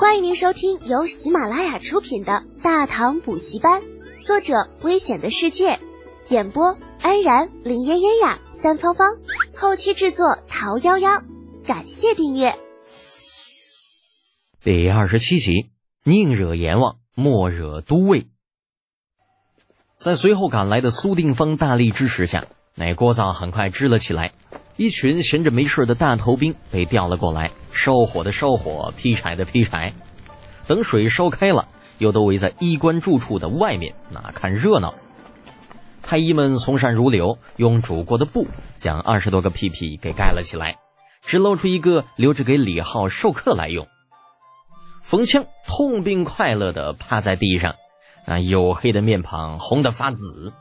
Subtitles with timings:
[0.00, 3.82] 欢迎您收听由喜马拉雅出品的《大唐补习班》，
[4.26, 5.78] 作者：危险的世界，
[6.30, 9.18] 演播：安然、林嫣嫣呀、三芳芳，
[9.54, 11.22] 后期制作：桃夭夭。
[11.66, 12.58] 感谢订阅。
[14.64, 15.70] 第二十七集：
[16.02, 18.26] 宁惹阎王，莫惹都尉。
[19.98, 24.32] 在随后赶来的苏定方大力支持下，那锅灶很快支了起来。
[24.80, 29.92] 一群闲着没事的大头兵被调了过来，烧火的烧火，劈柴的劈柴。
[30.66, 34.94] 等水烧开了，又都围在衣冠住处的外面，那看热闹。
[36.00, 40.76] 太医们从善如流，用煮过的布将二十多个屁屁给盖了起来，
[41.20, 43.86] 只露出一个留着给李浩授课来用。
[45.02, 47.74] 冯枪痛并快乐地趴在地上，
[48.26, 50.54] 那黝黑的面庞红得发紫。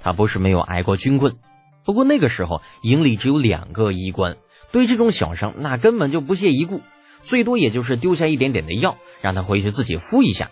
[0.00, 1.36] 他不是没有挨过军棍。
[1.84, 4.36] 不过那个时候营里只有两个医官，
[4.72, 6.80] 对这种小伤那根本就不屑一顾，
[7.22, 10.50] 最多也就是丢下一点点的药，让他回去自己敷一下。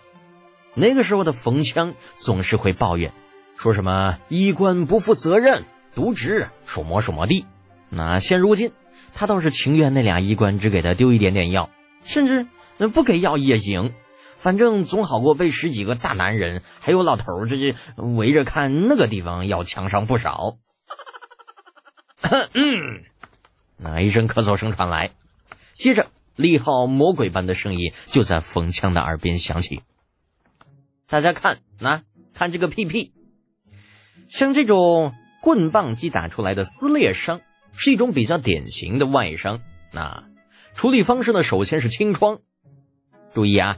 [0.75, 3.13] 那个时候的冯枪总是会抱怨，
[3.57, 7.45] 说什么医官不负责任、渎职、什么什么的。
[7.89, 8.71] 那现如今
[9.13, 11.69] 他倒是情愿那俩医官只给他丢一点点药，
[12.03, 13.93] 甚至那不给药也行，
[14.37, 20.57] 反正总好过被十几个大男人还有老头这这围着看，那个地方要强上不少。
[22.53, 23.03] 嗯，
[23.75, 25.11] 那一声咳嗽声传来，
[25.73, 29.81] 接着厉浩魔鬼般的声音就在冯强的耳边响起
[31.05, 33.11] ：“大家看，那看这个屁屁，
[34.29, 37.41] 像这种棍棒击打出来的撕裂伤，
[37.73, 39.59] 是一种比较典型的外伤。
[39.91, 40.23] 那
[40.73, 41.43] 处理方式呢？
[41.43, 42.39] 首先是清创，
[43.33, 43.75] 注意啊，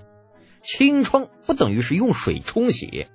[0.61, 3.07] 清创不等于是用水冲洗，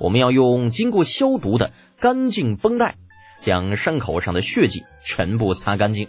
[0.00, 2.96] 我们要用经过消毒的干净绷带。”
[3.40, 6.08] 将伤口上的血迹全部擦干净，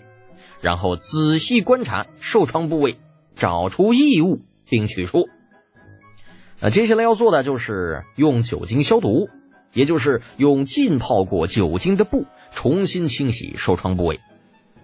[0.61, 2.97] 然后仔细观察受创部位，
[3.35, 5.29] 找出异物并取出。
[6.59, 9.29] 那接下来要做的就是用酒精消毒，
[9.73, 14.19] 也就是用浸泡过酒精的布重新清洗受创部位，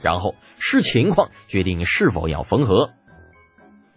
[0.01, 2.91] 然后视情况决定是否要缝合。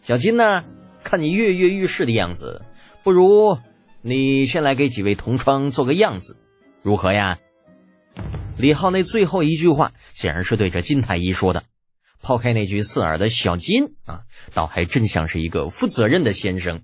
[0.03, 0.65] 小金呢，
[1.03, 2.63] 看你跃跃欲试的样子，
[3.03, 3.59] 不如
[4.03, 6.37] 你先来给几位同窗做个样子，
[6.83, 7.39] 如何呀？
[8.61, 11.65] 李浩那最后一句话显然是对着金太医说的，
[12.23, 14.23] 抛开那句刺耳的小金啊，
[14.55, 16.83] 倒还真像是一个负责任的先生。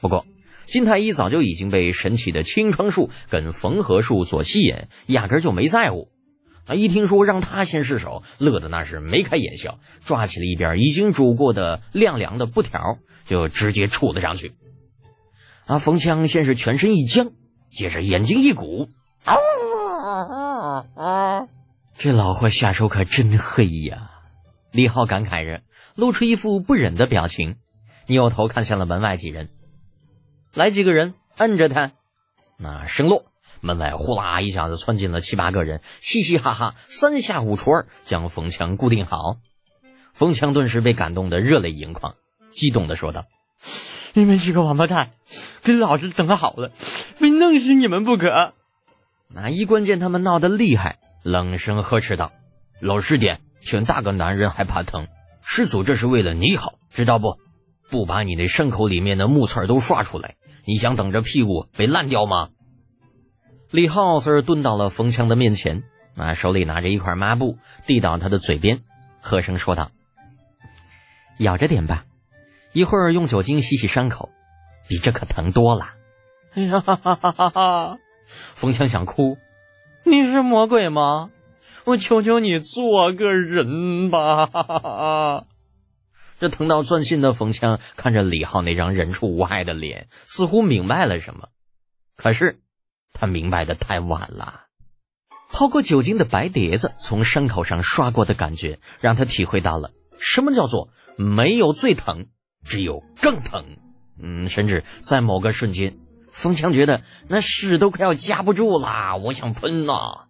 [0.00, 0.24] 不过，
[0.66, 6.08] 金太医早就已经被神奇的清创术跟缝合术所吸引，压根就没在乎。
[6.66, 14.52] 啊，一听说让他先试手，乐得那是眉开眼笑，抓起了一边已经煮过的晾凉的布条，就直接杵了上去。
[15.66, 17.32] 啊，冯强先是全身一僵，
[17.70, 18.88] 接着眼睛一鼓，
[19.24, 19.36] 嗷！
[20.94, 21.48] 啊！
[21.96, 24.10] 这老货下手可真黑呀！
[24.70, 25.62] 李浩感慨着，
[25.94, 27.56] 露出一副不忍的表情，
[28.06, 29.48] 扭头看向了门外几人。
[30.52, 31.92] 来几个人，摁着他。
[32.58, 33.24] 那声落，
[33.60, 39.38] 门外呼啦一下子窜进了七八个人，嘻嘻哈哈，三下五除二将冯强固定好。
[40.12, 42.16] 冯强顿时被感动得热泪盈眶，
[42.50, 43.24] 激动地说道
[44.12, 45.12] ：“你们几个王八蛋，
[45.62, 46.70] 跟老子等好了，
[47.16, 48.52] 非弄死你们不可！”
[49.28, 52.32] 那医官见他们闹得厉害，冷声呵斥道
[52.80, 55.08] ：“老实点，像大个男人还怕疼？
[55.42, 57.38] 师祖这是为了你好，知道不？
[57.88, 62.48] 不把你那伤口里面的木刺都刷出来，你想等着屁股被烂掉吗？”
[63.70, 65.82] 李浩斯蹲到了冯强的面前，
[66.14, 68.82] 那手里拿着一块抹布，递到他的嘴边，
[69.20, 69.90] 和声说道
[71.38, 72.04] ：“咬着点吧，
[72.72, 74.30] 一会儿用酒精洗洗伤口，
[74.88, 75.94] 比这可疼多了。”
[76.54, 77.98] 哎呀哈哈哈哈哈！
[78.26, 79.38] 冯强想哭，
[80.04, 81.30] 你是魔鬼吗？
[81.84, 85.44] 我求求你做个人吧！
[86.38, 91.48] 这疼到钻心的冯强看着李浩那张人畜无害的脸，似乎明白了什么。
[92.16, 92.60] 可是
[93.12, 94.64] 他明白的太晚了。
[95.48, 102.26] 泡过酒精的白碟子从伤口上刷过的感觉，让他体会到了什么叫做没有最疼，
[102.64, 103.64] 只有更疼。
[104.20, 105.98] 嗯，甚至在某个瞬间。
[106.36, 110.26] 冯强觉得那屎都快要夹不住了，我想喷呐！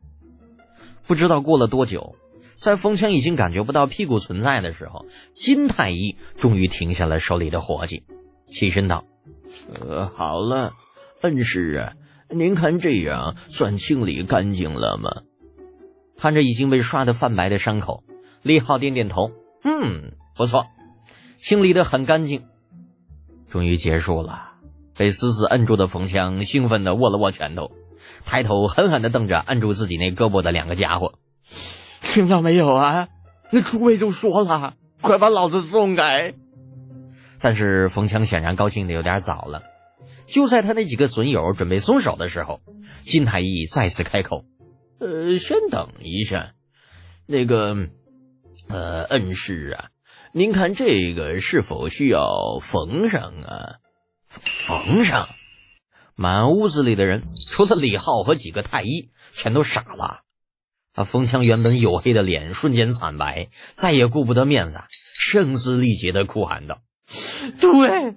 [1.05, 2.15] 不知道过了多久，
[2.55, 5.05] 在风强已经感觉不到屁股存在的时候，
[5.35, 8.05] 金太医终于停下了手里的活计，
[8.47, 9.05] 起身道
[9.81, 10.75] ：“呃，好了，
[11.23, 11.95] 恩师啊，
[12.31, 15.23] 您看这样算清理干净了吗？”
[16.17, 18.05] 看着已经被刷得泛白的伤口，
[18.43, 19.33] 李浩点点头
[19.65, 20.67] ：“嗯，不错，
[21.37, 22.47] 清理的很干净，
[23.51, 24.53] 终于结束了。”
[24.97, 27.73] 被死死摁住的冯强兴奋地握了握拳头，
[28.25, 31.15] 抬头狠狠地瞪着按住自己那胳膊的两个家伙。
[32.01, 33.09] 听到没有啊？
[33.51, 36.35] 那诸位就说了，快把老子送开！
[37.39, 39.63] 但是冯强显然高兴的有点早了。
[40.27, 42.61] 就在他那几个损友准备松手的时候，
[43.03, 44.45] 金太医再次开口
[44.99, 46.55] ：“呃，先等一下，
[47.27, 47.77] 那个，
[48.69, 49.91] 呃，恩师啊，
[50.33, 53.77] 您看这个是否需要缝上啊？
[54.29, 55.29] 缝上？”
[56.19, 60.23] 满屋子里的人，除了李浩和几个太医，全都傻了。
[60.95, 64.81] 他冯强原本黝黑的脸瞬间惨白，再也顾不得面子，
[65.15, 66.79] 声嘶力竭的哭喊道
[67.61, 68.15] ：“对，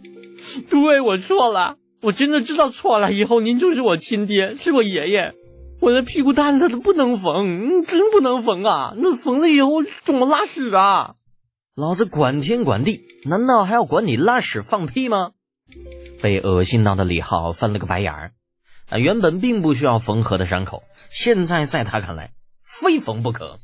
[0.70, 3.12] 对我错了，我真的知道错了。
[3.12, 5.34] 以后您就是我亲爹，是我爷爷。
[5.82, 8.94] 我的屁股蛋子不能缝，真不能缝啊！
[8.98, 11.16] 那缝了以后怎么拉屎啊？
[11.76, 15.32] 老子管天管地，难道还要管你拉屎放屁吗？”
[16.22, 18.32] 被恶心到的李浩翻了个白眼儿。
[18.88, 22.34] 啊，原本并不需要缝合的伤口，现在在他看来。
[22.64, 23.60] 非缝不可，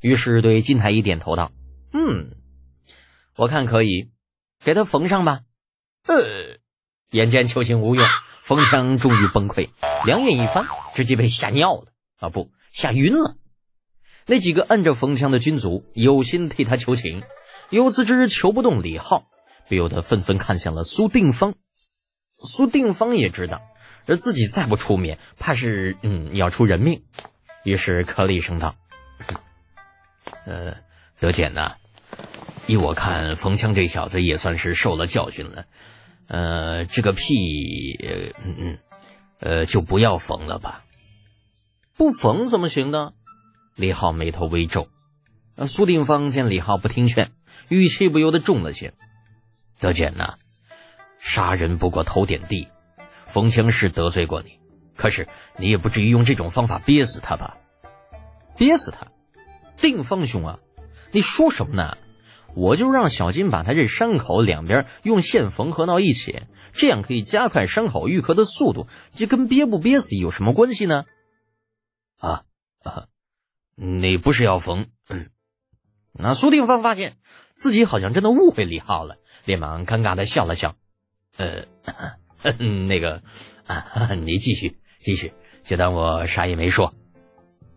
[0.00, 1.52] 于是对金太医点头道
[1.92, 2.36] ：“嗯，
[3.36, 4.10] 我看可以，
[4.64, 5.40] 给他缝上吧。”
[6.06, 6.16] 呃，
[7.10, 8.06] 眼见求情无用，
[8.40, 9.68] 冯强终于崩溃，
[10.06, 13.36] 两眼一翻，直接被吓尿了啊，不，吓晕了。
[14.26, 17.22] 那几个按着冯强的军卒有心替他求情，
[17.68, 19.26] 又自知求不动李浩，
[19.70, 21.54] 不由得纷纷看向了苏定方。
[22.34, 23.62] 苏定方也知道，
[24.04, 27.04] 这自己再不出面，怕是嗯要出人命。
[27.62, 28.74] 于是咳了一声道
[30.44, 30.74] ：“呃，
[31.20, 31.76] 德简呐，
[32.66, 35.66] 依我看，冯强这小子也算是受了教训了。
[36.26, 37.96] 呃，这个屁，
[38.44, 38.78] 嗯嗯，
[39.38, 40.84] 呃，就不要缝了吧。
[41.96, 43.12] 不缝怎么行呢？”
[43.76, 44.88] 李浩眉头微皱。
[45.68, 47.30] 苏定方见李浩不听劝，
[47.68, 48.94] 语气不由得重了些
[49.80, 50.34] ：“德简呐，
[51.18, 52.68] 杀人不过头点地，
[53.26, 54.60] 冯清是得罪过你。”
[54.96, 57.56] 可是你也不至于用这种方法憋死他吧？
[58.58, 59.06] 憋死他？
[59.78, 60.58] 定方兄啊，
[61.10, 61.96] 你说什么呢？
[62.54, 66.42] 我就让小金把他这伤口两边用线缝合到一起，
[66.74, 68.88] 这样可以加快伤口愈合的速度。
[69.14, 71.04] 这跟憋不憋死有什么关系呢？
[72.18, 72.42] 啊
[72.82, 73.06] 啊！
[73.76, 74.88] 你不是要缝？
[75.08, 75.30] 嗯。
[76.12, 77.16] 那苏定方发现
[77.54, 79.16] 自己好像真的误会李浩了，
[79.50, 80.76] 连忙尴尬的笑了笑。
[81.36, 81.64] 呃，
[82.86, 83.22] 那个
[83.66, 84.78] 啊，你继续。
[85.00, 85.32] 继续，
[85.64, 86.94] 就当我啥也没说。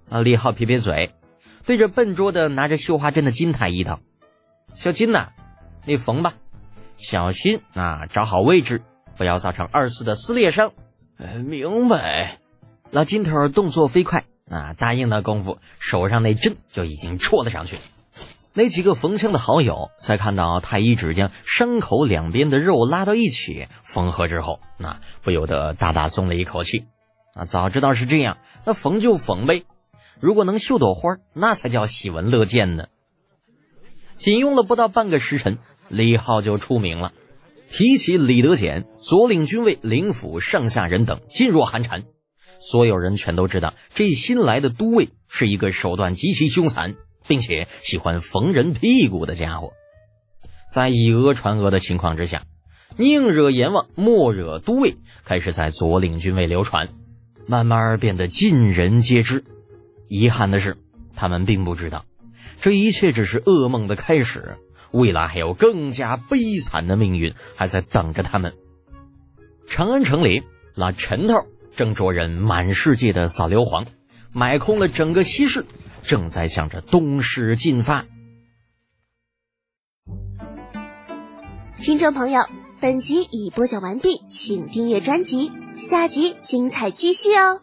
[0.10, 0.20] 啊！
[0.20, 1.16] 李浩撇撇嘴，
[1.66, 4.02] 对着笨拙的拿着绣花针的金太医道
[4.76, 5.30] ：“小金呐，
[5.86, 6.34] 你缝吧，
[6.98, 8.82] 小心啊，找好位置，
[9.18, 10.74] 不要造成二次的撕裂伤。”
[11.48, 12.40] 明白。
[12.92, 17.78] 老金头动作飞快啊，答应的功夫，手上那针就已经戳了上去。
[18.56, 26.86] 那几个缝枪的好友在看到太医只将伤口两边的肉拉到一起缝合之后，那不由得大大松了一口气。
[27.34, 29.64] 啊，早知道是这样，那缝就缝呗。
[30.20, 32.86] 如果能绣朵花，那才叫喜闻乐见呢。
[34.18, 35.58] 仅用了不到半个时辰，
[35.90, 37.12] 李浩就出名了。
[37.68, 42.04] 提起李德简，左领军卫、领府上下人等噤若寒蝉。
[42.60, 46.96] 所有人全都知道，这新来的都尉是一个手段极其凶残，
[47.28, 49.74] 并且喜欢缝人屁股的家伙。
[50.72, 52.46] 在以讹传讹的情况之下，
[52.98, 56.90] 宁惹阎王，莫惹都尉，开始在左领军卫流传。
[57.46, 59.44] 慢慢变得尽人皆知。
[60.08, 60.78] 遗憾的是，
[61.16, 62.06] 他们并不知道，
[62.60, 64.58] 这一切只是噩梦的开始。
[64.92, 68.54] 未来还有更加悲惨的命运还在等着他们。
[69.66, 70.44] 长安城里，
[70.76, 71.34] 那陈头
[71.76, 73.88] 正着人满世界的扫硫磺，
[74.34, 75.66] 买空了整个西市，
[76.02, 78.06] 正在向着东市进发。
[81.80, 82.42] 听众朋友，
[82.82, 85.52] 本集已播讲完毕，请订阅专辑。
[85.78, 87.62] 下集精彩继续哦！